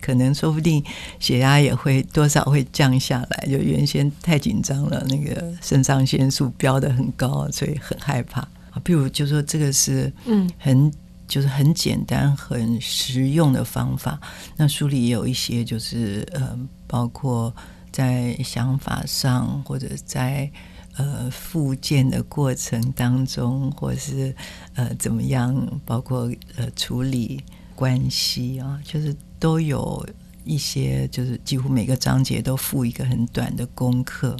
[0.00, 0.82] 可能说不定
[1.20, 8.44] 血压也会多少会降下来，就原先太紧张了，那个肾上腺素飙得很高，所以很害怕。
[8.82, 10.92] 比如就说这个是嗯很
[11.28, 14.20] 就是很简单很实用的方法。
[14.56, 16.58] 那书里也有一些就是呃
[16.88, 17.54] 包括
[17.92, 20.50] 在想法上或者在
[20.96, 24.34] 呃复健的过程当中，或者是
[24.74, 27.44] 呃怎么样，包括呃处理
[27.76, 29.14] 关系啊，就是。
[29.42, 30.06] 都有
[30.44, 34.36] 一些，就是几乎每个章节都附一个很短的功课。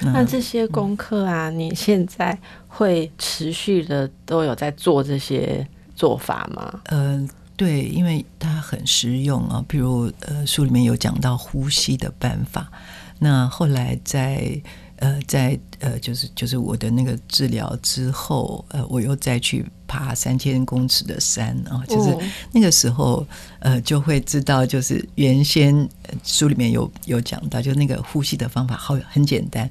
[0.00, 5.66] 那这些功课啊，嗯、你现在会持续的都有在做这些
[5.96, 6.80] 做法吗？
[6.84, 7.28] 呃，
[7.58, 9.62] 对，因为它很实用啊。
[9.68, 12.72] 比如，呃，书里面有讲到呼吸的办法。
[13.18, 14.58] 那后来在。
[15.00, 22.18] 呃，在呃，就是就是我的那个治疗之后，呃，我又再去爬三千公尺的山啊，就是
[22.50, 23.24] 那个时候，
[23.60, 25.88] 呃，就会知道，就是原先
[26.24, 29.70] 书里面有有讲到，就那个呼吸的方法好很简单，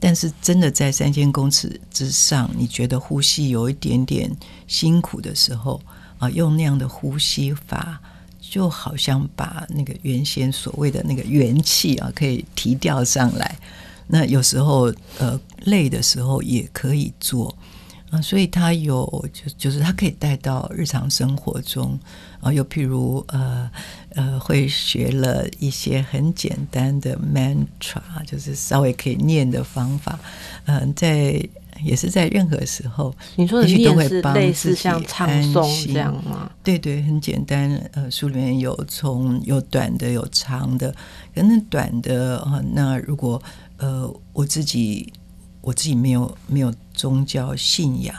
[0.00, 4.28] 但是真的在三千公尺之上，你觉得呼吸有一点点
[4.66, 5.80] 辛苦的时候
[6.18, 8.00] 啊，用那样的呼吸法，
[8.40, 13.56] 就好像把那个原先所谓的那个元气啊，可以提调上来。
[14.08, 17.52] 那有时候，呃，累的时候也可以做
[18.10, 21.98] 啊，所以它有就就是它可以带到日常生活中
[22.40, 23.68] 啊，又譬如呃
[24.10, 30.18] 呃，会学了一些很简单的 mantra，就是稍微可以念的方法，
[30.66, 31.44] 嗯、在
[31.82, 36.50] 也是在任何时候，你说的念是类似像唱诵这样吗？
[36.62, 37.70] 对对，很简单。
[37.92, 40.94] 呃，书里面有从有短的有长的，
[41.34, 43.42] 可能短的啊，那如果
[43.78, 45.12] 呃，我自己
[45.60, 48.14] 我自己没有没有宗教信仰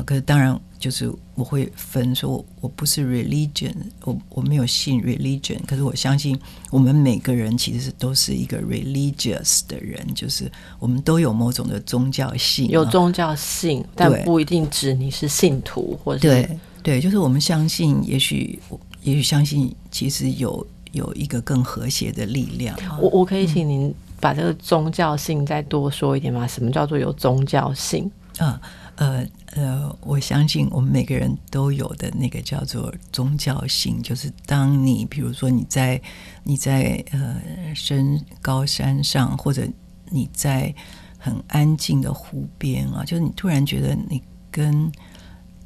[0.00, 3.74] 啊，可是当然就是我会分说，我不是 religion，
[4.04, 6.38] 我我没有信 religion，可是我相信
[6.70, 18.58] 我们每个人其实是都是一个 religious 的人，就是我们都有某种的宗教性，有宗教性，但不一定指你是信徒或者对对，就是我们相信，也许
[19.02, 22.76] 也许相信，其实有有一个更和谐的力量。
[23.00, 23.88] 我我可以请您。
[23.88, 26.46] 嗯把这个宗教性再多说一点吗？
[26.46, 28.10] 什么叫做有宗教性？
[28.36, 28.60] 啊，
[29.00, 36.00] 呃呃，我相信我们每个人都有的那个叫做宗教性，就是当你比如说你在
[36.44, 37.40] 你在呃
[37.74, 39.66] 深高山上，或者
[40.10, 40.74] 你在
[41.18, 44.92] 很安静的湖边啊，就是你突然觉得你跟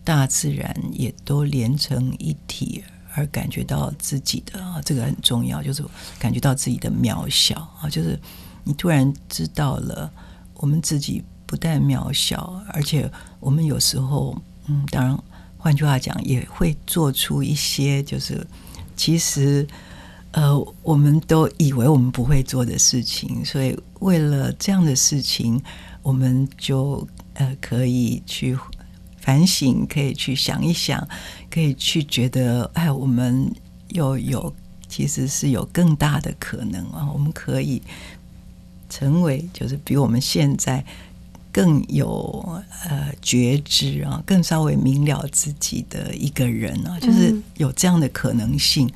[0.05, 2.85] 大自然也都连成一体。
[3.17, 5.85] 而感觉到自己的啊，这个很重要，就是
[6.19, 8.19] 感觉到自己的渺小啊，就是
[8.65, 10.11] 你突然知道了，
[10.55, 11.23] 我们自己
[11.55, 14.37] 不但渺小，而且我们有时候，
[14.67, 15.17] 嗯，当然，
[15.57, 18.45] 换句话讲，也会做出一些，就是
[18.97, 19.65] 其实，
[20.33, 25.63] 呃，我们都以为我们不会做的事情，所以为了这样的事情，
[26.03, 28.59] 我们就呃可以去。
[29.21, 31.09] 反省，可以去想一想，
[31.49, 33.49] 可以去觉得，哎，我们
[33.89, 34.55] 又有
[34.87, 37.09] 其实是有更大的可能啊！
[37.11, 37.81] 我们可以
[38.91, 40.85] 成为，就是比我们现在
[41.55, 48.89] 更有呃觉知啊，更稍微明了自己的一个人啊，就是有这样的可能性。
[48.89, 48.93] 嗯、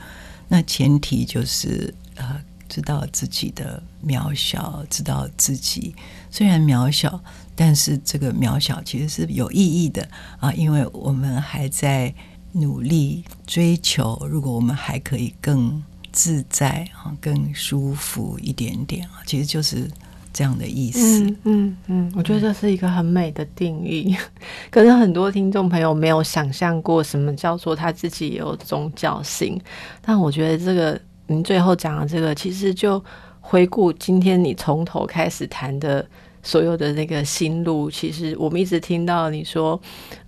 [0.48, 2.36] 那前提就是呃，
[2.68, 5.94] 知道自己的渺小，知道自己
[6.32, 7.22] 虽然渺小。
[7.54, 12.12] 但是这个渺小其实是有意义的啊，因为我们还在
[12.52, 14.16] 努力追求。
[14.28, 15.82] 如果我们还可以更
[16.12, 19.90] 自在啊，更舒服一点点啊，其实就是
[20.38, 21.24] 这样的意思。
[21.24, 24.16] 嗯嗯嗯，我觉得这是一个很美的定义。
[24.70, 29.60] 可能很多听众朋友没有想象过什么叫做他自己也有宗教性。
[30.00, 33.04] 但我觉得这个您最后讲的这个，其实就
[33.40, 36.06] 回顾今天你从头开始谈的。
[36.48, 39.78] 所有的那个心路，其实我们一直听到你说，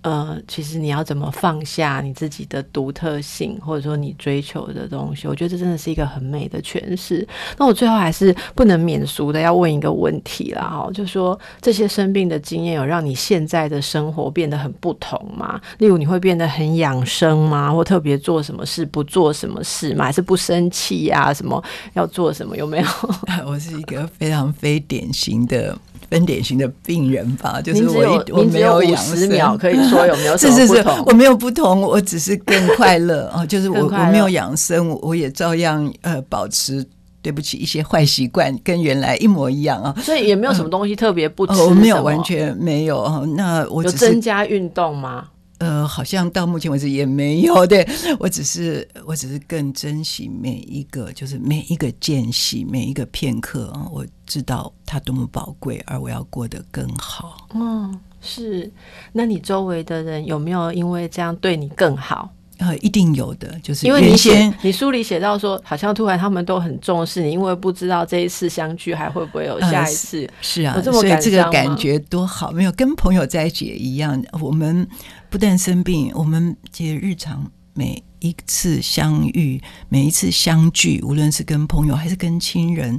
[0.01, 7.27] 呃，其实你要怎么放下你自己的独特性，或者说你追求的东西，我觉得这真的是一个很美的诠释。
[7.57, 15.59] 那我最后还是不能免俗的要问一个问题啦，哈，就说这些生病的经验有让你现在的生活变得很不同吗？
[15.79, 17.73] 例如你会变得很养生吗？
[17.73, 20.05] 或特别做什么事不做什么事吗？
[20.05, 21.33] 还是不生气呀？
[21.33, 21.59] 什么
[21.93, 22.55] 要做什么？
[22.55, 22.85] 有没有？
[23.47, 25.75] 我是一个非常非典型的。
[26.11, 31.03] 分典型的病人吧，就是我一我没有养十秒可以说有没有 什么不同？
[31.07, 33.43] 我没有不同，我只是更快乐啊！
[33.47, 36.85] 就是我我没有养生，我也照样呃保持。
[37.23, 41.53] 对不起，一些坏习惯跟原来一模一样啊，所以也没有什么东西特别不吃。
[41.61, 43.23] 我没有，完全没有。
[43.37, 45.27] 那我有增加运动吗？
[45.61, 47.67] 呃，好像到目前为止也没有。
[47.67, 47.87] 对，
[48.17, 57.47] 我只是，我只是更珍惜每一个，就是每一个间隙，每一个片刻，我知道它多么宝贵，而我要过得更好。
[57.53, 58.71] 嗯，是。
[59.13, 62.33] 那你周围的人有没有因为这样对你更好？
[62.61, 70.21] 呃，一定有的，就是因为你写，你书里写到说，好像突然他们都很重视你，因为不知道这一次相聚还会不会有下一次。
[70.25, 74.23] 呃、是，是啊，所以这个感觉多好，没有跟朋友在一起也一样。
[74.39, 74.87] 我们
[75.27, 79.59] 不但生病，我们其实日常每一次相遇，
[79.89, 82.93] 每一次相聚，无论是跟朋友还是跟亲人，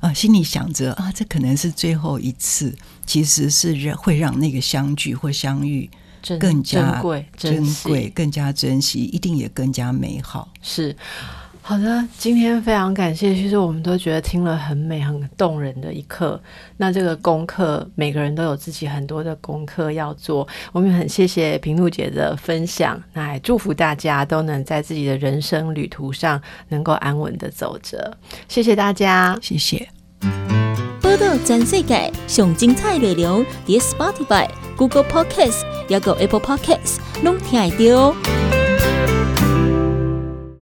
[0.00, 2.74] 啊、呃，心里想着啊，这可能是最后一次，
[3.06, 5.88] 其实是会让那个相聚或相遇。
[6.40, 10.48] 更加珍贵、珍贵，更加珍惜，一定也更加美好。
[10.62, 10.94] 是
[11.66, 13.34] 好的，今天非常感谢。
[13.34, 16.38] 其实我们都觉得听了很美、很动人的一刻。
[16.76, 20.46] 那这个功课，每个人都有自己很多的功课要做。
[20.72, 28.14] 我们很谢谢平路姐的分享，那也祝福大家都能在自己的人生旅途上能够安稳的走着。
[28.46, 29.88] 谢谢大家，谢谢。
[31.14, 35.62] 报道全世界上精彩内容，伫 Spotify、Google Podcasts。
[35.88, 38.63] 还有 Apple Podcasts，拢听得到。